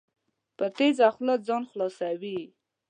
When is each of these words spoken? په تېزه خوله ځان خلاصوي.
په 0.57 0.65
تېزه 0.77 1.07
خوله 1.13 1.35
ځان 1.47 1.63
خلاصوي. 1.71 2.39